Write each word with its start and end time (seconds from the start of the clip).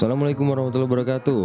Assalamualaikum 0.00 0.48
warahmatullahi 0.48 0.88
wabarakatuh. 0.88 1.42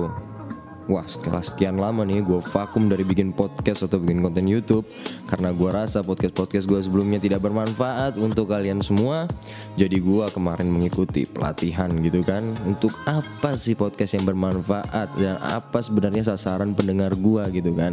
Wah 0.87 1.03
setelah 1.03 1.43
sekian 1.43 1.75
lama 1.75 2.07
nih 2.07 2.23
gue 2.23 2.39
vakum 2.39 2.87
dari 2.87 3.03
bikin 3.03 3.35
podcast 3.35 3.83
atau 3.83 3.99
bikin 3.99 4.23
konten 4.23 4.47
YouTube. 4.47 4.87
Karena 5.27 5.51
gue 5.51 5.67
rasa 5.67 5.99
podcast-podcast 5.99 6.63
gue 6.63 6.79
sebelumnya 6.79 7.19
tidak 7.19 7.43
bermanfaat 7.43 8.15
untuk 8.15 8.55
kalian 8.55 8.79
semua. 8.79 9.27
Jadi 9.75 9.99
gue 9.99 10.23
kemarin 10.31 10.71
mengikuti 10.71 11.27
pelatihan 11.27 11.91
gitu 11.99 12.23
kan. 12.23 12.47
Untuk 12.63 12.95
apa 13.03 13.59
sih 13.59 13.75
podcast 13.75 14.15
yang 14.15 14.23
bermanfaat? 14.23 15.19
Dan 15.19 15.35
apa 15.43 15.83
sebenarnya 15.83 16.23
sasaran 16.23 16.71
pendengar 16.71 17.11
gue 17.11 17.59
gitu 17.59 17.75
kan? 17.75 17.91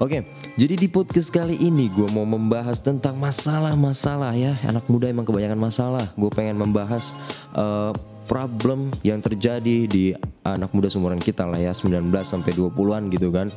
Oke, 0.00 0.24
jadi 0.56 0.72
di 0.72 0.88
podcast 0.88 1.28
kali 1.28 1.60
ini 1.60 1.92
gue 1.92 2.08
mau 2.16 2.24
membahas 2.24 2.80
tentang 2.80 3.20
masalah-masalah 3.20 4.32
ya. 4.40 4.56
Anak 4.64 4.88
muda 4.88 5.12
emang 5.12 5.28
kebanyakan 5.28 5.60
masalah. 5.60 6.08
Gue 6.16 6.32
pengen 6.32 6.56
membahas 6.56 7.12
uh, 7.52 7.92
problem 8.26 8.90
yang 9.02 9.18
terjadi 9.18 9.86
di 9.86 10.14
anak 10.46 10.70
muda 10.74 10.88
seumuran 10.90 11.18
kita 11.18 11.46
lah 11.46 11.58
ya 11.58 11.72
19 11.74 12.10
sampai 12.22 12.52
20-an 12.54 13.10
gitu 13.10 13.28
kan. 13.34 13.50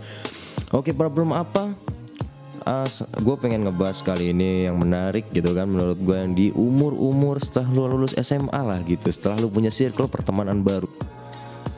Oke, 0.74 0.92
problem 0.92 1.34
apa? 1.34 1.74
Uh, 2.66 2.90
gue 3.22 3.36
pengen 3.38 3.70
ngebahas 3.70 4.02
kali 4.02 4.34
ini 4.34 4.66
yang 4.66 4.82
menarik 4.82 5.30
gitu 5.30 5.54
kan 5.54 5.70
menurut 5.70 6.02
gue 6.02 6.18
yang 6.18 6.34
di 6.34 6.50
umur-umur 6.50 7.38
setelah 7.38 7.70
lu 7.78 7.86
lulus 7.94 8.18
SMA 8.18 8.58
lah 8.58 8.82
gitu 8.82 9.06
setelah 9.14 9.38
lu 9.38 9.54
punya 9.54 9.70
circle 9.70 10.10
pertemanan 10.10 10.66
baru 10.66 10.90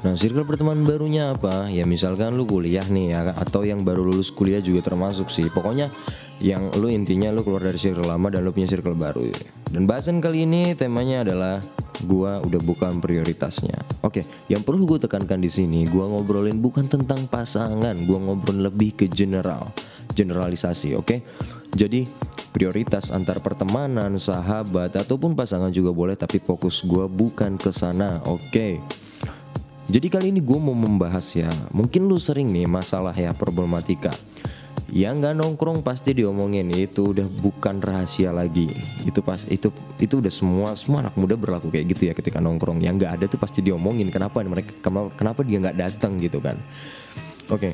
Nah 0.06 0.14
circle 0.14 0.46
pertemanan 0.46 0.86
barunya 0.86 1.34
apa? 1.34 1.74
Ya 1.74 1.82
misalkan 1.84 2.38
lu 2.38 2.46
kuliah 2.46 2.86
nih 2.86 3.18
ya 3.18 3.34
Atau 3.34 3.66
yang 3.66 3.82
baru 3.82 4.06
lulus 4.06 4.30
kuliah 4.30 4.62
juga 4.62 4.86
termasuk 4.86 5.34
sih 5.34 5.50
Pokoknya 5.50 5.90
yang 6.38 6.70
lu 6.78 6.90
intinya 6.94 7.34
lu 7.34 7.42
keluar 7.42 7.66
dari 7.66 7.82
circle 7.82 8.06
lama 8.06 8.30
dan 8.30 8.46
lu 8.46 8.54
punya 8.54 8.70
circle 8.70 8.94
baru 8.94 9.26
Dan 9.68 9.90
bahasan 9.90 10.22
kali 10.22 10.46
ini 10.46 10.78
temanya 10.78 11.26
adalah 11.26 11.58
gua 12.06 12.38
udah 12.46 12.62
bukan 12.62 13.02
prioritasnya. 13.02 13.82
Oke, 14.06 14.22
yang 14.46 14.62
perlu 14.62 14.86
gue 14.86 15.00
tekankan 15.02 15.42
di 15.42 15.50
sini, 15.50 15.90
gua 15.90 16.06
ngobrolin 16.06 16.62
bukan 16.62 16.86
tentang 16.86 17.26
pasangan, 17.26 17.98
gua 18.06 18.20
ngobrol 18.22 18.70
lebih 18.70 18.94
ke 18.94 19.06
general, 19.10 19.74
generalisasi, 20.14 20.94
oke? 20.94 21.26
Jadi 21.74 22.06
prioritas 22.54 23.10
antar 23.10 23.42
pertemanan, 23.42 24.22
sahabat 24.22 24.94
ataupun 24.94 25.34
pasangan 25.34 25.74
juga 25.74 25.90
boleh, 25.90 26.14
tapi 26.14 26.38
fokus 26.38 26.86
gua 26.86 27.10
bukan 27.10 27.58
ke 27.58 27.74
sana, 27.74 28.22
oke? 28.30 28.78
Jadi 29.88 30.08
kali 30.12 30.36
ini 30.36 30.44
gue 30.44 30.60
mau 30.60 30.76
membahas 30.76 31.24
ya, 31.32 31.48
mungkin 31.72 32.12
lu 32.12 32.20
sering 32.20 32.52
nih 32.52 32.68
masalah 32.68 33.16
ya 33.16 33.32
problematika 33.32 34.12
yang 34.88 35.20
nggak 35.20 35.36
nongkrong 35.36 35.84
pasti 35.84 36.16
diomongin 36.16 36.72
itu 36.72 37.12
udah 37.12 37.28
bukan 37.28 37.84
rahasia 37.84 38.32
lagi. 38.32 38.72
Itu 39.04 39.20
pas 39.20 39.44
itu 39.52 39.68
itu 40.00 40.24
udah 40.24 40.32
semua 40.32 40.80
semua 40.80 41.04
anak 41.04 41.20
muda 41.20 41.36
berlaku 41.36 41.68
kayak 41.68 41.92
gitu 41.92 42.08
ya 42.08 42.14
ketika 42.16 42.40
nongkrong. 42.40 42.80
Yang 42.80 43.04
nggak 43.04 43.12
ada 43.20 43.26
tuh 43.28 43.40
pasti 43.40 43.60
diomongin 43.60 44.08
kenapa 44.08 44.40
mereka 44.48 44.72
kenapa 45.20 45.44
dia 45.44 45.60
nggak 45.60 45.78
datang? 45.78 46.16
Gitu 46.24 46.40
kan. 46.40 46.56
Oke. 47.52 47.72
Okay. 47.72 47.74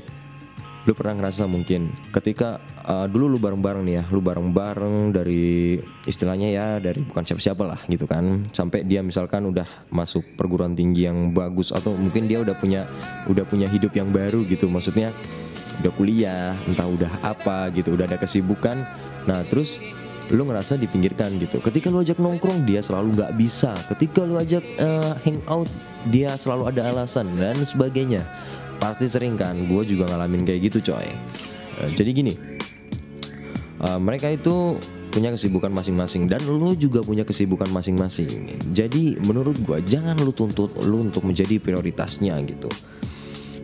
lu 0.84 0.92
pernah 0.92 1.16
ngerasa 1.16 1.48
mungkin 1.48 1.88
ketika 2.12 2.60
uh, 2.84 3.08
dulu 3.08 3.32
lu 3.32 3.40
bareng-bareng 3.40 3.88
nih 3.88 3.96
ya 3.96 4.04
lu 4.12 4.20
bareng-bareng 4.20 5.16
dari 5.16 5.80
istilahnya 6.04 6.52
ya 6.52 6.68
dari 6.84 7.00
bukan 7.08 7.24
siapa-siapa 7.24 7.64
lah 7.64 7.80
gitu 7.88 8.04
kan 8.04 8.52
sampai 8.52 8.84
dia 8.84 9.00
misalkan 9.00 9.48
udah 9.48 9.64
masuk 9.96 10.36
perguruan 10.36 10.76
tinggi 10.76 11.08
yang 11.08 11.32
bagus 11.32 11.72
atau 11.72 11.96
mungkin 11.96 12.28
dia 12.28 12.44
udah 12.44 12.60
punya 12.60 12.84
udah 13.32 13.48
punya 13.48 13.72
hidup 13.72 13.96
yang 13.96 14.12
baru 14.12 14.44
gitu. 14.44 14.68
Maksudnya 14.68 15.16
udah 15.82 15.92
kuliah 15.98 16.54
entah 16.70 16.86
udah 16.86 17.12
apa 17.26 17.74
gitu 17.74 17.96
udah 17.96 18.06
ada 18.06 18.18
kesibukan. 18.20 18.86
Nah 19.26 19.42
terus 19.48 19.80
lu 20.32 20.48
ngerasa 20.48 20.80
dipinggirkan 20.80 21.36
gitu. 21.42 21.60
Ketika 21.60 21.92
lu 21.92 22.00
ajak 22.02 22.22
nongkrong 22.22 22.64
dia 22.64 22.80
selalu 22.80 23.18
nggak 23.18 23.34
bisa. 23.36 23.74
Ketika 23.92 24.24
lu 24.24 24.40
ajak 24.40 24.64
uh, 24.80 25.18
hangout 25.26 25.68
dia 26.08 26.36
selalu 26.38 26.70
ada 26.70 26.88
alasan 26.94 27.28
dan 27.36 27.58
sebagainya. 27.60 28.24
Pasti 28.78 29.08
sering 29.08 29.40
kan 29.40 29.56
gue 29.56 29.82
juga 29.88 30.08
ngalamin 30.12 30.44
kayak 30.48 30.72
gitu 30.72 30.94
coy. 30.94 31.08
Uh, 31.82 31.90
jadi 31.98 32.10
gini 32.14 32.34
uh, 33.82 34.00
mereka 34.00 34.32
itu 34.32 34.78
punya 35.14 35.30
kesibukan 35.30 35.70
masing-masing 35.70 36.26
dan 36.26 36.42
lu 36.42 36.74
juga 36.74 37.06
punya 37.06 37.22
kesibukan 37.22 37.70
masing-masing. 37.70 38.58
Jadi 38.74 39.22
menurut 39.30 39.62
gue 39.62 39.78
jangan 39.86 40.18
lu 40.18 40.34
tuntut 40.34 40.74
lu 40.90 41.06
untuk 41.06 41.22
menjadi 41.22 41.62
prioritasnya 41.62 42.34
gitu 42.50 42.70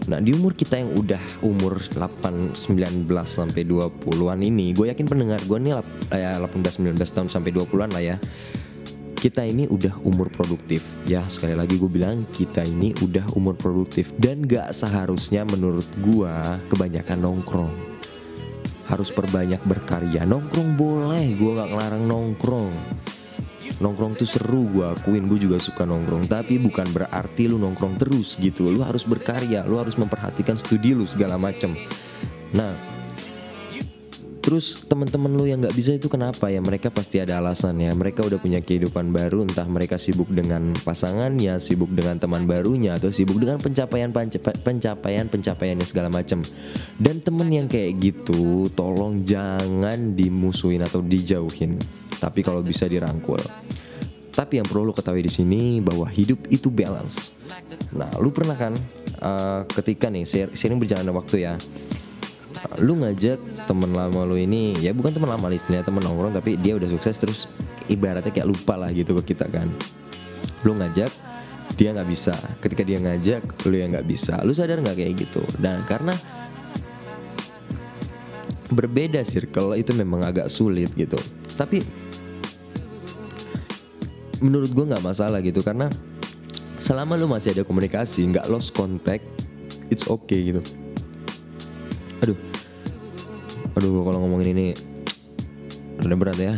Nah 0.10 0.18
di 0.18 0.34
umur 0.34 0.58
kita 0.58 0.82
yang 0.82 0.98
udah 0.98 1.22
umur 1.46 1.78
8, 1.78 2.58
19 2.58 3.06
sampai 3.30 3.62
20-an 3.62 4.42
ini 4.42 4.74
Gue 4.74 4.90
yakin 4.90 5.06
pendengar 5.06 5.38
gue 5.46 5.58
nih 5.62 5.78
ya 6.10 6.34
18, 6.42 6.82
19 6.82 6.98
tahun 6.98 7.30
sampai 7.30 7.54
20-an 7.54 7.94
lah 7.94 8.02
ya 8.02 8.18
kita 9.20 9.44
ini 9.44 9.68
udah 9.68 10.00
umur 10.08 10.32
produktif. 10.32 10.80
Ya 11.04 11.28
sekali 11.28 11.52
lagi 11.52 11.76
gue 11.76 11.92
bilang 11.92 12.24
kita 12.32 12.64
ini 12.64 12.96
udah 13.04 13.28
umur 13.36 13.52
produktif. 13.60 14.16
Dan 14.16 14.48
gak 14.48 14.72
seharusnya 14.72 15.44
menurut 15.44 15.84
gue 16.00 16.34
kebanyakan 16.72 17.28
nongkrong. 17.28 17.76
Harus 18.88 19.12
perbanyak 19.12 19.60
berkarya. 19.68 20.24
Nongkrong 20.24 20.80
boleh 20.80 21.36
gue 21.36 21.52
gak 21.52 21.68
ngelarang 21.68 22.08
nongkrong 22.08 22.72
nongkrong 23.80 24.20
tuh 24.20 24.28
seru 24.28 24.68
gue 24.68 24.86
akuin 24.86 25.26
gue 25.28 25.40
juga 25.48 25.58
suka 25.60 25.88
nongkrong 25.88 26.28
tapi 26.28 26.60
bukan 26.60 26.88
berarti 26.92 27.48
lu 27.48 27.56
nongkrong 27.60 27.96
terus 27.96 28.36
gitu 28.36 28.68
lu 28.68 28.84
harus 28.84 29.08
berkarya 29.08 29.64
lu 29.64 29.80
harus 29.80 29.96
memperhatikan 29.96 30.60
studi 30.60 30.92
lu 30.92 31.08
segala 31.08 31.40
macem 31.40 31.76
nah 32.52 32.76
Terus 34.40 34.88
teman-teman 34.88 35.36
lu 35.36 35.46
yang 35.46 35.60
nggak 35.60 35.76
bisa 35.76 35.94
itu 35.94 36.08
kenapa 36.08 36.48
ya? 36.48 36.58
Mereka 36.58 36.90
pasti 36.90 37.20
ada 37.20 37.38
alasan 37.38 37.76
ya. 37.78 37.92
Mereka 37.92 38.24
udah 38.24 38.40
punya 38.40 38.64
kehidupan 38.64 39.12
baru, 39.12 39.44
entah 39.46 39.68
mereka 39.68 40.00
sibuk 40.00 40.26
dengan 40.32 40.74
pasangannya, 40.74 41.60
sibuk 41.62 41.92
dengan 41.92 42.18
teman 42.18 42.48
barunya, 42.48 42.96
atau 42.96 43.12
sibuk 43.12 43.38
dengan 43.38 43.60
pencapaian 43.60 44.10
pencapaian 44.10 45.28
pencapaiannya 45.28 45.86
segala 45.86 46.10
macam. 46.10 46.40
Dan 46.98 47.20
temen 47.20 47.46
yang 47.52 47.68
kayak 47.68 48.00
gitu, 48.00 48.72
tolong 48.74 49.28
jangan 49.28 50.16
dimusuhin 50.16 50.82
atau 50.82 51.04
dijauhin 51.04 51.78
tapi 52.20 52.44
kalau 52.44 52.60
bisa 52.60 52.86
dirangkul. 52.86 53.40
Tapi 54.30 54.62
yang 54.62 54.68
perlu 54.68 54.92
lo 54.92 54.94
ketahui 54.96 55.26
di 55.26 55.32
sini 55.32 55.80
bahwa 55.84 56.08
hidup 56.08 56.48
itu 56.48 56.72
balance. 56.72 57.36
Nah, 57.92 58.08
lu 58.22 58.32
pernah 58.32 58.56
kan 58.56 58.72
uh, 59.20 59.68
ketika 59.68 60.08
nih 60.08 60.24
sering 60.56 60.80
berjalan 60.80 61.12
waktu 61.12 61.44
ya, 61.44 61.54
uh, 61.58 62.76
lu 62.80 63.04
ngajak 63.04 63.40
temen 63.68 63.92
lama 63.92 64.24
lu 64.24 64.40
ini 64.40 64.80
ya 64.80 64.96
bukan 64.96 65.12
temen 65.12 65.28
lama 65.28 65.52
istilahnya 65.52 65.84
temen 65.84 66.00
nongkrong 66.06 66.32
tapi 66.36 66.56
dia 66.56 66.78
udah 66.80 66.88
sukses 66.88 67.16
terus 67.20 67.40
ibaratnya 67.92 68.32
kayak 68.32 68.48
lupa 68.48 68.80
lah 68.80 68.94
gitu 68.96 69.18
ke 69.20 69.36
kita 69.36 69.50
kan. 69.52 69.68
Lu 70.64 70.78
ngajak 70.78 71.12
dia 71.76 71.96
nggak 71.96 72.08
bisa. 72.08 72.36
Ketika 72.64 72.84
dia 72.88 73.00
ngajak 73.00 73.44
lu 73.68 73.76
yang 73.76 73.92
nggak 73.92 74.08
bisa. 74.08 74.40
Lu 74.48 74.56
sadar 74.56 74.80
nggak 74.80 75.04
kayak 75.04 75.14
gitu? 75.20 75.44
Dan 75.60 75.84
karena 75.84 76.16
berbeda 78.70 79.26
circle 79.26 79.74
itu 79.76 79.92
memang 79.98 80.24
agak 80.24 80.48
sulit 80.48 80.94
gitu. 80.94 81.18
Tapi 81.58 81.82
menurut 84.40 84.72
gue 84.72 84.86
nggak 84.88 85.04
masalah 85.04 85.40
gitu 85.44 85.60
karena 85.60 85.92
selama 86.80 87.20
lu 87.20 87.28
masih 87.28 87.52
ada 87.52 87.64
komunikasi 87.68 88.24
nggak 88.32 88.48
lost 88.48 88.72
contact 88.72 89.24
it's 89.92 90.08
okay 90.08 90.56
gitu. 90.56 90.62
Aduh. 92.24 92.38
Aduh 93.78 94.04
kalau 94.04 94.20
ngomongin 94.26 94.56
ini 94.56 94.68
udah 96.04 96.18
berat 96.18 96.40
ya. 96.40 96.56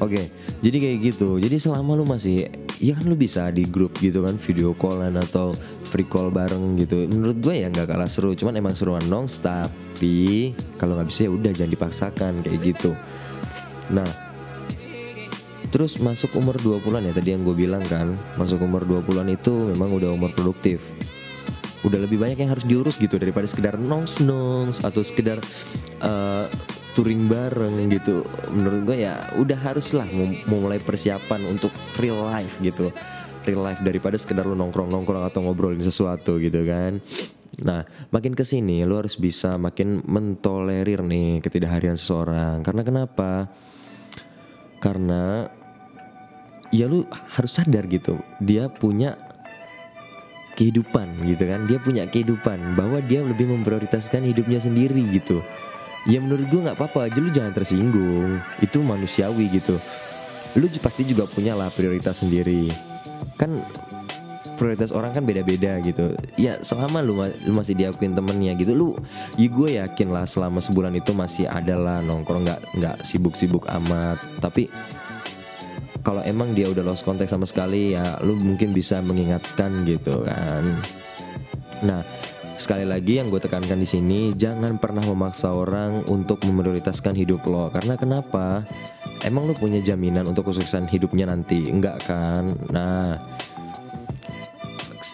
Oke 0.00 0.28
jadi 0.64 0.76
kayak 0.80 0.98
gitu. 1.12 1.36
Jadi 1.36 1.56
selama 1.60 1.94
lu 1.96 2.08
masih 2.08 2.48
ya 2.80 2.96
kan 2.96 3.08
lu 3.08 3.16
bisa 3.16 3.48
di 3.52 3.64
grup 3.68 3.96
gitu 4.00 4.24
kan 4.24 4.36
video 4.40 4.72
callan 4.76 5.16
atau 5.20 5.52
free 5.84 6.08
call 6.08 6.32
bareng 6.32 6.80
gitu. 6.80 7.04
Menurut 7.08 7.38
gue 7.44 7.54
ya 7.60 7.68
nggak 7.68 7.92
kalah 7.92 8.08
seru 8.08 8.32
cuman 8.32 8.56
emang 8.56 8.72
seruan 8.72 9.04
dong 9.06 9.28
tapi 9.28 10.52
kalau 10.80 10.96
nggak 10.96 11.08
bisa 11.12 11.28
ya 11.28 11.30
udah 11.32 11.52
jangan 11.52 11.72
dipaksakan 11.76 12.32
kayak 12.40 12.58
gitu. 12.72 12.96
Nah 13.92 14.25
Terus 15.70 15.98
masuk 15.98 16.38
umur 16.38 16.56
20-an 16.62 17.10
ya 17.10 17.12
tadi 17.12 17.34
yang 17.34 17.42
gue 17.42 17.56
bilang 17.56 17.82
kan. 17.86 18.14
Masuk 18.38 18.62
umur 18.62 18.86
20-an 18.86 19.28
itu 19.32 19.52
memang 19.74 19.90
udah 19.92 20.14
umur 20.14 20.30
produktif. 20.32 20.82
Udah 21.84 22.02
lebih 22.02 22.18
banyak 22.18 22.40
yang 22.40 22.50
harus 22.50 22.66
diurus 22.66 22.98
gitu 22.98 23.14
Daripada 23.14 23.46
sekedar 23.46 23.78
nongs-nongs 23.78 24.82
Atau 24.82 25.06
sekedar 25.06 25.38
uh, 26.02 26.50
touring 26.96 27.28
bareng 27.28 27.92
gitu. 27.92 28.24
Menurut 28.48 28.80
gue 28.88 28.96
ya 29.04 29.28
udah 29.36 29.58
harus 29.60 29.92
lah 29.92 30.08
mulai 30.48 30.80
persiapan 30.80 31.44
untuk 31.44 31.68
real 32.00 32.24
life 32.24 32.56
gitu. 32.64 32.88
Real 33.44 33.62
life 33.62 33.84
daripada 33.84 34.16
sekedar 34.16 34.48
lu 34.48 34.56
nongkrong-nongkrong 34.56 35.28
atau 35.28 35.44
ngobrolin 35.44 35.84
sesuatu 35.84 36.40
gitu 36.40 36.64
kan. 36.64 37.04
Nah, 37.56 37.84
makin 38.12 38.32
ke 38.32 38.44
sini 38.48 38.84
lu 38.88 38.96
harus 38.96 39.20
bisa 39.20 39.60
makin 39.60 40.00
mentolerir 40.08 41.04
nih 41.04 41.44
ketidakhadiran 41.44 42.00
seseorang. 42.00 42.64
Karena 42.64 42.82
kenapa? 42.82 43.52
Karena 44.78 45.48
ya 46.74 46.90
lu 46.90 47.06
harus 47.08 47.52
sadar 47.54 47.86
gitu 47.86 48.18
dia 48.42 48.66
punya 48.66 49.14
kehidupan 50.58 51.22
gitu 51.28 51.44
kan 51.46 51.68
dia 51.68 51.78
punya 51.78 52.08
kehidupan 52.08 52.74
bahwa 52.74 52.98
dia 53.04 53.22
lebih 53.22 53.46
memprioritaskan 53.46 54.24
hidupnya 54.24 54.58
sendiri 54.58 55.04
gitu. 55.12 55.44
Ya 56.06 56.22
menurut 56.22 56.46
gue 56.46 56.60
nggak 56.62 56.78
apa-apa 56.78 57.10
aja 57.10 57.18
lu 57.18 57.34
jangan 57.34 57.52
tersinggung 57.52 58.38
itu 58.62 58.78
manusiawi 58.80 59.50
gitu. 59.52 59.76
Lu 60.56 60.66
pasti 60.80 61.02
juga 61.04 61.28
punya 61.28 61.52
lah 61.52 61.68
prioritas 61.68 62.24
sendiri. 62.24 62.72
Kan 63.36 63.60
prioritas 64.56 64.90
orang 64.90 65.12
kan 65.12 65.22
beda-beda 65.22 65.78
gitu. 65.84 66.16
Ya 66.40 66.56
selama 66.58 67.04
lu, 67.04 67.20
lu 67.20 67.52
masih 67.52 67.76
diakuin 67.76 68.16
temennya 68.16 68.56
gitu 68.56 68.72
lu 68.72 68.88
ya 69.36 69.48
gue 69.52 69.70
yakin 69.78 70.08
lah 70.10 70.24
selama 70.24 70.58
sebulan 70.64 70.96
itu 70.96 71.12
masih 71.12 71.46
ada 71.46 71.76
lah 71.76 71.98
nongkrong 72.02 72.48
nggak 72.48 72.60
nggak 72.80 72.96
sibuk-sibuk 73.04 73.68
amat. 73.68 74.18
Tapi 74.40 74.66
kalau 76.00 76.22
emang 76.22 76.54
dia 76.54 76.70
udah 76.70 76.86
lost 76.86 77.02
contact 77.02 77.34
sama 77.34 77.44
sekali 77.44 77.98
ya 77.98 78.18
lu 78.22 78.38
mungkin 78.40 78.70
bisa 78.70 79.02
mengingatkan 79.04 79.74
gitu 79.84 80.24
kan. 80.24 80.64
Nah 81.84 82.00
sekali 82.56 82.88
lagi 82.88 83.20
yang 83.20 83.28
gue 83.28 83.36
tekankan 83.42 83.76
di 83.76 83.88
sini 83.88 84.32
jangan 84.32 84.80
pernah 84.80 85.04
memaksa 85.04 85.52
orang 85.52 86.06
untuk 86.08 86.40
memprioritaskan 86.46 87.12
hidup 87.12 87.44
lo. 87.46 87.68
Karena 87.68 87.98
kenapa? 88.00 88.64
Emang 89.24 89.50
lo 89.50 89.54
punya 89.58 89.82
jaminan 89.82 90.24
untuk 90.30 90.52
kesuksesan 90.52 90.86
hidupnya 90.86 91.26
nanti? 91.26 91.66
Enggak 91.68 92.06
kan? 92.06 92.54
Nah 92.70 93.18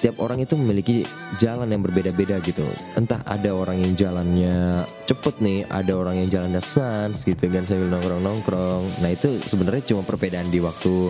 setiap 0.03 0.19
orang 0.19 0.43
itu 0.43 0.59
memiliki 0.59 1.07
jalan 1.39 1.71
yang 1.71 1.79
berbeda-beda 1.87 2.43
gitu. 2.43 2.67
Entah 2.99 3.23
ada 3.23 3.55
orang 3.55 3.79
yang 3.79 3.95
jalannya 3.95 4.83
cepet 5.07 5.39
nih 5.39 5.63
ada 5.71 5.95
orang 5.95 6.19
yang 6.19 6.27
jalannya 6.27 6.59
sans 6.59 7.23
gitu 7.23 7.47
kan 7.47 7.63
sambil 7.71 7.87
nongkrong-nongkrong. 7.87 8.99
Nah 8.99 9.11
itu 9.15 9.39
sebenarnya 9.47 9.95
cuma 9.95 10.03
perbedaan 10.03 10.51
di 10.51 10.59
waktu 10.59 11.07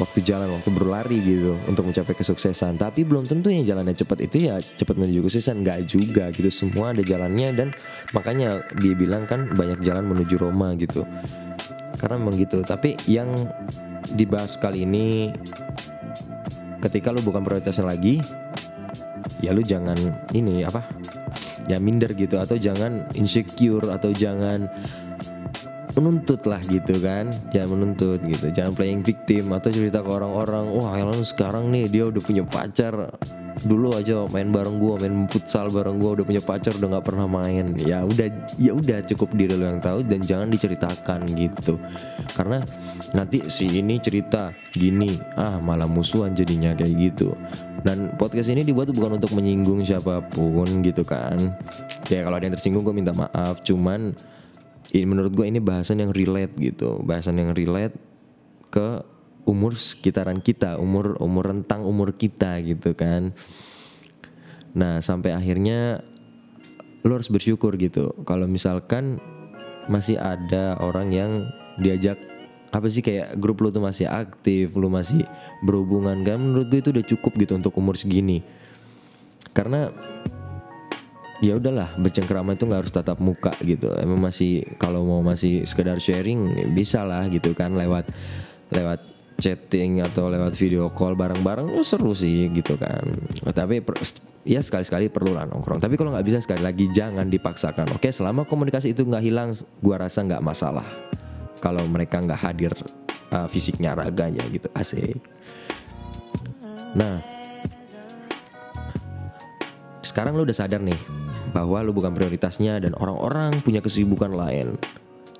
waktu 0.00 0.18
jalan 0.24 0.56
waktu 0.56 0.70
berlari 0.72 1.20
gitu 1.20 1.52
untuk 1.68 1.84
mencapai 1.84 2.16
kesuksesan. 2.16 2.80
Tapi 2.80 3.04
belum 3.04 3.28
tentu 3.28 3.52
yang 3.52 3.68
jalannya 3.68 3.92
cepat 3.92 4.24
itu 4.24 4.48
ya 4.48 4.56
cepat 4.56 4.96
menuju 4.96 5.28
kesuksesan. 5.28 5.60
Nggak 5.60 5.78
juga 5.84 6.32
gitu 6.32 6.48
semua 6.48 6.96
ada 6.96 7.04
jalannya 7.04 7.52
dan 7.52 7.68
makanya 8.16 8.64
dia 8.80 8.96
bilang 8.96 9.28
kan 9.28 9.52
banyak 9.52 9.84
jalan 9.84 10.08
menuju 10.08 10.40
Roma 10.40 10.72
gitu. 10.80 11.04
Karena 12.00 12.16
memang 12.16 12.40
gitu. 12.40 12.64
Tapi 12.64 12.96
yang 13.04 13.28
dibahas 14.16 14.56
kali 14.56 14.88
ini 14.88 15.28
ketika 16.84 17.08
lu 17.10 17.24
bukan 17.24 17.40
prioritasnya 17.40 17.88
lagi 17.88 18.20
ya 19.40 19.56
lu 19.56 19.64
jangan 19.64 19.96
ini 20.36 20.64
apa 20.64 20.84
ya 21.64 21.80
minder 21.80 22.12
gitu 22.12 22.36
atau 22.36 22.60
jangan 22.60 23.08
insecure 23.16 23.88
atau 23.88 24.12
jangan 24.12 24.68
menuntut 25.94 26.42
lah 26.46 26.60
gitu 26.66 26.94
kan. 26.98 27.30
Jangan 27.54 27.78
menuntut 27.78 28.20
gitu. 28.26 28.50
Jangan 28.50 28.72
playing 28.74 29.02
victim 29.06 29.54
atau 29.54 29.70
cerita 29.70 30.02
ke 30.02 30.10
orang-orang 30.10 30.70
wah 30.74 30.94
Elon 30.98 31.22
sekarang 31.22 31.70
nih 31.70 31.86
dia 31.86 32.04
udah 32.10 32.22
punya 32.22 32.42
pacar. 32.42 33.14
Dulu 33.54 33.94
aja 33.94 34.26
main 34.34 34.50
bareng 34.50 34.82
gua 34.82 34.98
main 34.98 35.30
futsal 35.30 35.70
bareng 35.70 36.02
gua 36.02 36.18
udah 36.18 36.26
punya 36.26 36.42
pacar 36.42 36.74
udah 36.74 36.98
nggak 36.98 37.06
pernah 37.06 37.26
main. 37.30 37.78
Ya 37.78 38.02
udah 38.02 38.26
ya 38.58 38.74
udah 38.74 39.06
cukup 39.06 39.30
diri 39.38 39.54
lo 39.54 39.70
yang 39.70 39.78
tahu 39.78 40.02
dan 40.02 40.18
jangan 40.18 40.50
diceritakan 40.50 41.22
gitu. 41.38 41.78
Karena 42.34 42.58
nanti 43.14 43.46
si 43.46 43.70
ini 43.78 44.02
cerita 44.02 44.50
gini 44.74 45.14
ah 45.38 45.62
malah 45.62 45.86
musuhan 45.86 46.34
jadinya 46.34 46.74
kayak 46.74 46.94
gitu. 46.98 47.38
Dan 47.84 48.16
podcast 48.16 48.48
ini 48.48 48.64
dibuat 48.64 48.90
bukan 48.90 49.20
untuk 49.20 49.36
menyinggung 49.36 49.84
siapa 49.84 50.24
pun 50.32 50.66
gitu 50.82 51.04
kan. 51.04 51.36
Ya 52.08 52.24
kalau 52.24 52.40
ada 52.40 52.48
yang 52.48 52.56
tersinggung 52.56 52.82
gue 52.82 52.96
minta 52.96 53.12
maaf. 53.12 53.60
Cuman 53.60 54.16
ini 54.92 55.06
menurut 55.08 55.32
gue 55.32 55.46
ini 55.48 55.62
bahasan 55.62 56.04
yang 56.04 56.12
relate 56.12 56.52
gitu. 56.60 57.00
Bahasan 57.00 57.40
yang 57.40 57.56
relate 57.56 57.96
ke 58.68 59.00
umur 59.44 59.76
sekitaran 59.76 60.40
kita 60.40 60.80
umur 60.80 61.20
umur 61.20 61.52
rentang 61.52 61.84
umur 61.84 62.16
kita 62.16 62.60
gitu 62.64 62.92
kan. 62.92 63.32
Nah 64.74 65.00
sampai 65.00 65.32
akhirnya 65.32 66.02
lo 67.04 67.16
harus 67.16 67.30
bersyukur 67.30 67.76
gitu. 67.80 68.12
Kalau 68.24 68.48
misalkan 68.48 69.20
masih 69.88 70.16
ada 70.16 70.80
orang 70.80 71.12
yang 71.12 71.30
diajak 71.76 72.16
apa 72.74 72.90
sih 72.90 73.06
kayak 73.06 73.38
grup 73.38 73.62
lo 73.62 73.70
tuh 73.70 73.84
masih 73.84 74.10
aktif 74.10 74.74
lo 74.74 74.90
masih 74.90 75.22
berhubungan 75.62 76.26
kan 76.26 76.42
menurut 76.42 76.66
gue 76.66 76.82
itu 76.82 76.90
udah 76.90 77.06
cukup 77.06 77.32
gitu 77.38 77.52
untuk 77.54 77.72
umur 77.78 77.94
segini. 77.94 78.42
Karena 79.54 79.94
ya 81.44 81.60
udahlah 81.60 81.92
bercengkrama 82.00 82.56
itu 82.56 82.64
nggak 82.64 82.80
harus 82.88 82.94
tatap 82.94 83.20
muka 83.20 83.52
gitu. 83.60 83.92
Emang 84.00 84.16
masih 84.16 84.64
kalau 84.80 85.04
mau 85.04 85.20
masih 85.20 85.68
sekedar 85.68 86.00
sharing 86.00 86.72
bisa 86.72 87.04
lah 87.04 87.28
gitu 87.28 87.52
kan 87.52 87.76
lewat 87.76 88.08
lewat 88.72 89.04
chatting 89.36 90.00
atau 90.00 90.32
lewat 90.32 90.56
video 90.56 90.88
call 90.94 91.18
bareng-bareng 91.18 91.76
oh, 91.76 91.84
seru 91.84 92.16
sih 92.16 92.48
gitu 92.48 92.80
kan. 92.80 93.04
Tapi 93.44 93.84
ya 94.48 94.64
sekali-sekali 94.64 95.12
perlu 95.12 95.36
lah 95.36 95.44
nongkrong. 95.44 95.84
Tapi 95.84 96.00
kalau 96.00 96.16
nggak 96.16 96.24
bisa 96.24 96.38
sekali 96.40 96.64
lagi 96.64 96.88
jangan 96.96 97.28
dipaksakan 97.28 97.92
oke? 97.92 98.08
Selama 98.08 98.48
komunikasi 98.48 98.96
itu 98.96 99.04
nggak 99.04 99.24
hilang 99.24 99.52
gua 99.84 100.08
rasa 100.08 100.24
nggak 100.24 100.40
masalah. 100.40 100.86
Kalau 101.60 101.84
mereka 101.88 102.24
nggak 102.24 102.40
hadir 102.40 102.72
uh, 103.32 103.48
fisiknya 103.52 103.92
raganya 103.92 104.44
gitu 104.48 104.68
asik. 104.72 105.20
Nah 106.94 107.33
sekarang 110.14 110.38
lu 110.38 110.46
udah 110.46 110.54
sadar 110.54 110.78
nih 110.78 110.94
bahwa 111.50 111.82
lu 111.82 111.90
bukan 111.90 112.14
prioritasnya 112.14 112.78
dan 112.78 112.94
orang-orang 112.94 113.58
punya 113.66 113.82
kesibukan 113.82 114.30
lain. 114.30 114.78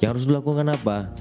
Yang 0.03 0.11
harus 0.19 0.25
dilakukan 0.27 0.67
apa? 0.75 1.15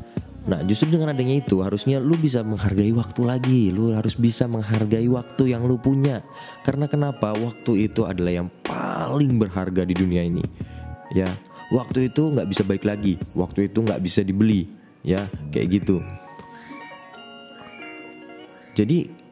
Nah 0.50 0.60
justru 0.66 0.90
dengan 0.90 1.14
adanya 1.14 1.38
itu 1.38 1.62
harusnya 1.62 2.02
lu 2.02 2.18
bisa 2.20 2.44
menghargai 2.44 2.92
waktu 2.92 3.22
lagi 3.24 3.72
Lu 3.72 3.96
harus 3.96 4.20
bisa 4.20 4.44
menghargai 4.44 5.08
waktu 5.08 5.56
yang 5.56 5.64
lu 5.64 5.80
punya 5.80 6.20
Karena 6.68 6.84
kenapa? 6.92 7.32
Waktu 7.32 7.88
itu 7.88 8.04
adalah 8.04 8.44
yang 8.44 8.52
paling 8.60 9.40
berharga 9.40 9.88
di 9.88 9.96
dunia 9.96 10.28
ini 10.28 10.44
Ya 11.16 11.32
Waktu 11.72 12.12
itu 12.12 12.28
nggak 12.28 12.52
bisa 12.52 12.68
balik 12.68 12.84
lagi 12.84 13.16
Waktu 13.32 13.72
itu 13.72 13.88
nggak 13.88 14.04
bisa 14.04 14.20
dibeli 14.20 14.68
Ya 15.00 15.32
kayak 15.56 15.80
gitu 15.80 16.04
Jadi 18.76 19.23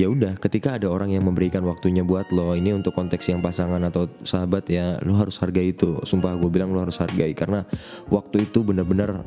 ya 0.00 0.08
udah 0.08 0.32
ketika 0.40 0.80
ada 0.80 0.88
orang 0.88 1.12
yang 1.12 1.28
memberikan 1.28 1.60
waktunya 1.68 2.00
buat 2.00 2.32
lo 2.32 2.56
ini 2.56 2.72
untuk 2.72 2.96
konteks 2.96 3.28
yang 3.28 3.44
pasangan 3.44 3.84
atau 3.84 4.08
sahabat 4.24 4.64
ya 4.72 4.96
lo 5.04 5.12
harus 5.20 5.36
hargai 5.36 5.76
itu 5.76 6.00
sumpah 6.08 6.40
gue 6.40 6.48
bilang 6.48 6.72
lo 6.72 6.80
harus 6.80 6.96
hargai 6.96 7.36
karena 7.36 7.68
waktu 8.08 8.48
itu 8.48 8.64
benar-benar 8.64 9.20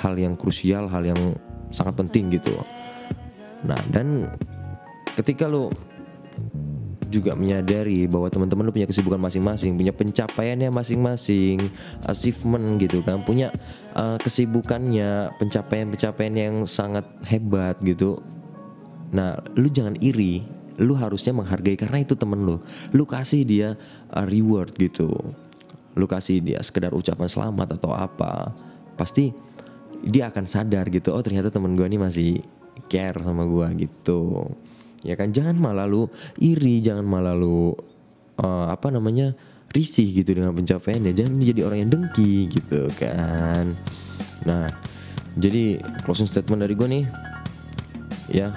hal 0.00 0.16
yang 0.16 0.32
krusial 0.32 0.88
hal 0.88 1.04
yang 1.04 1.36
sangat 1.68 2.00
penting 2.00 2.32
gitu 2.32 2.56
nah 3.68 3.76
dan 3.92 4.32
ketika 5.20 5.44
lo 5.44 5.68
juga 7.06 7.38
menyadari 7.38 8.04
bahwa 8.10 8.26
teman-teman 8.26 8.66
lo 8.66 8.74
punya 8.74 8.90
kesibukan 8.90 9.16
masing-masing, 9.22 9.78
punya 9.78 9.94
pencapaiannya 9.94 10.74
masing-masing, 10.74 11.62
achievement 12.04 12.82
gitu 12.82 13.00
kan, 13.06 13.22
punya 13.22 13.54
uh, 13.94 14.18
kesibukannya, 14.18 15.30
pencapaian-pencapaian 15.38 16.34
yang 16.34 16.54
sangat 16.66 17.06
hebat 17.24 17.78
gitu. 17.86 18.18
Nah, 19.14 19.38
lu 19.54 19.68
jangan 19.70 19.94
iri, 20.02 20.42
lu 20.82 20.96
harusnya 20.98 21.34
menghargai 21.36 21.78
karena 21.78 22.02
itu 22.02 22.18
temen 22.18 22.42
lu. 22.42 22.56
Lu 22.94 23.04
kasih 23.06 23.42
dia 23.46 23.68
uh, 24.10 24.26
reward 24.26 24.74
gitu. 24.78 25.10
Lu 25.96 26.06
kasih 26.08 26.42
dia 26.42 26.60
sekedar 26.60 26.92
ucapan 26.92 27.28
selamat 27.30 27.78
atau 27.80 27.94
apa. 27.94 28.52
Pasti 28.98 29.32
dia 30.04 30.28
akan 30.30 30.44
sadar 30.44 30.90
gitu. 30.92 31.14
Oh, 31.14 31.22
ternyata 31.22 31.48
temen 31.48 31.72
gua 31.72 31.88
nih 31.88 32.00
masih 32.00 32.30
care 32.90 33.16
sama 33.22 33.46
gua 33.48 33.72
gitu. 33.72 34.50
Ya 35.06 35.14
kan 35.14 35.30
jangan 35.30 35.54
malah 35.54 35.86
lu 35.86 36.10
iri, 36.42 36.82
jangan 36.82 37.06
malah 37.06 37.34
lu 37.36 37.72
uh, 38.42 38.66
apa 38.70 38.90
namanya? 38.90 39.36
risih 39.76 40.08
gitu 40.08 40.32
dengan 40.32 40.56
pencapaiannya. 40.56 41.12
Jangan 41.12 41.36
jadi 41.36 41.60
orang 41.68 41.78
yang 41.84 41.90
dengki 41.92 42.48
gitu 42.48 42.88
kan. 42.96 43.76
Nah, 44.48 44.72
jadi 45.36 45.84
closing 46.08 46.24
statement 46.24 46.64
dari 46.64 46.72
gue 46.72 46.88
nih 46.88 47.04
ya 48.32 48.56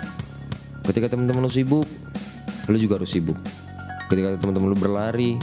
ketika 0.90 1.14
teman-teman 1.14 1.46
lu 1.46 1.54
sibuk 1.54 1.86
lu 2.70 2.78
juga 2.78 3.02
harus 3.02 3.14
sibuk. 3.14 3.38
Ketika 4.10 4.42
teman-teman 4.42 4.74
lu 4.74 4.78
berlari 4.78 5.38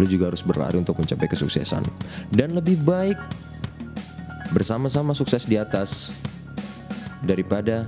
lu 0.00 0.04
juga 0.06 0.32
harus 0.32 0.40
berlari 0.40 0.80
untuk 0.80 0.96
mencapai 0.96 1.28
kesuksesan. 1.28 1.84
Dan 2.32 2.56
lebih 2.56 2.80
baik 2.80 3.18
bersama-sama 4.52 5.12
sukses 5.12 5.44
di 5.44 5.60
atas 5.60 6.12
daripada 7.20 7.84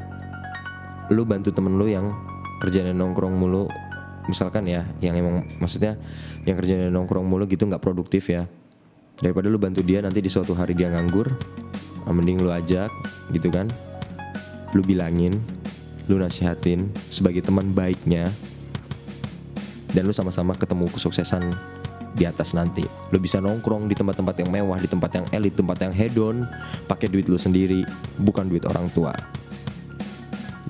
lu 1.09 1.25
bantu 1.25 1.55
temen 1.55 1.77
lu 1.81 1.89
yang 1.89 2.13
kerjanya 2.61 2.93
nongkrong 2.93 3.33
mulu. 3.33 3.69
Misalkan 4.29 4.69
ya 4.69 4.85
yang 5.01 5.17
emang 5.17 5.49
maksudnya 5.59 5.97
yang 6.45 6.57
kerjanya 6.61 6.93
nongkrong 6.93 7.25
mulu 7.25 7.49
gitu 7.49 7.65
nggak 7.65 7.81
produktif 7.81 8.29
ya. 8.29 8.45
Daripada 9.21 9.49
lu 9.53 9.61
bantu 9.61 9.85
dia 9.85 10.01
nanti 10.01 10.21
di 10.21 10.33
suatu 10.33 10.57
hari 10.57 10.73
dia 10.77 10.89
nganggur 10.93 11.29
mending 12.11 12.43
lu 12.43 12.51
ajak 12.51 12.91
gitu 13.31 13.49
kan. 13.53 13.71
Lu 14.75 14.83
bilangin 14.83 15.60
lu 16.11 16.19
nasihatin 16.19 16.91
sebagai 17.07 17.47
teman 17.47 17.71
baiknya 17.71 18.27
dan 19.95 20.03
lu 20.03 20.11
sama-sama 20.11 20.59
ketemu 20.59 20.91
kesuksesan 20.91 21.55
di 22.19 22.27
atas 22.27 22.51
nanti. 22.51 22.83
Lu 23.15 23.23
bisa 23.23 23.39
nongkrong 23.39 23.87
di 23.87 23.95
tempat-tempat 23.95 24.43
yang 24.43 24.51
mewah, 24.51 24.79
di 24.83 24.91
tempat 24.91 25.11
yang 25.15 25.27
elit, 25.31 25.55
tempat 25.55 25.79
yang 25.79 25.95
hedon, 25.95 26.43
pakai 26.91 27.07
duit 27.07 27.31
lu 27.31 27.39
sendiri, 27.39 27.87
bukan 28.19 28.51
duit 28.51 28.67
orang 28.67 28.91
tua. 28.91 29.15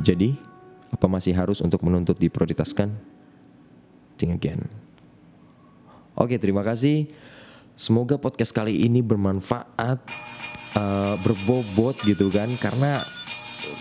Jadi, 0.04 0.36
apa 0.92 1.08
masih 1.08 1.32
harus 1.32 1.64
untuk 1.64 1.80
menuntut 1.80 2.20
diprioritaskan? 2.20 2.92
Think 4.20 4.36
again. 4.36 4.68
Oke, 6.16 6.36
terima 6.36 6.60
kasih. 6.60 7.08
Semoga 7.80 8.20
podcast 8.20 8.52
kali 8.52 8.84
ini 8.84 9.00
bermanfaat, 9.00 10.04
uh, 10.76 11.16
berbobot 11.24 11.96
gitu 12.04 12.28
kan, 12.28 12.52
karena 12.60 13.00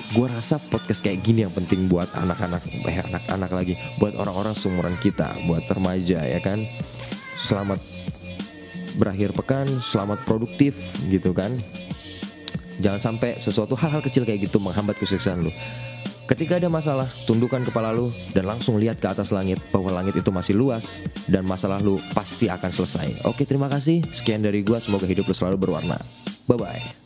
gue 0.09 0.25
rasa 0.25 0.57
podcast 0.57 1.05
kayak 1.05 1.21
gini 1.21 1.45
yang 1.45 1.53
penting 1.53 1.85
buat 1.85 2.09
anak-anak 2.17 2.61
eh 2.89 2.97
anak-anak 3.13 3.51
lagi 3.53 3.73
buat 4.01 4.17
orang-orang 4.17 4.57
seumuran 4.57 4.97
kita 4.97 5.29
buat 5.45 5.61
remaja 5.69 6.25
ya 6.25 6.39
kan 6.41 6.57
selamat 7.45 7.77
berakhir 8.97 9.31
pekan 9.37 9.69
selamat 9.69 10.25
produktif 10.25 10.73
gitu 11.13 11.29
kan 11.31 11.53
jangan 12.81 13.13
sampai 13.13 13.37
sesuatu 13.37 13.77
hal-hal 13.77 14.01
kecil 14.01 14.25
kayak 14.25 14.49
gitu 14.49 14.57
menghambat 14.57 14.97
kesuksesan 14.97 15.45
lu 15.45 15.53
Ketika 16.29 16.61
ada 16.61 16.69
masalah, 16.69 17.09
tundukkan 17.25 17.65
kepala 17.65 17.89
lu 17.89 18.13
dan 18.37 18.45
langsung 18.45 18.77
lihat 18.77 19.01
ke 19.01 19.09
atas 19.09 19.33
langit 19.33 19.57
bahwa 19.73 19.89
langit 19.89 20.13
itu 20.13 20.29
masih 20.29 20.53
luas 20.53 21.01
dan 21.25 21.41
masalah 21.41 21.81
lu 21.81 21.97
pasti 22.13 22.45
akan 22.45 22.69
selesai. 22.69 23.25
Oke, 23.25 23.49
terima 23.49 23.65
kasih. 23.65 24.05
Sekian 24.13 24.45
dari 24.45 24.61
gua, 24.61 24.77
semoga 24.77 25.09
hidup 25.09 25.25
lu 25.25 25.33
selalu 25.33 25.57
berwarna. 25.57 25.97
Bye 26.45 26.61
bye. 26.61 26.98